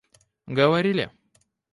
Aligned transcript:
говорили 0.47 1.05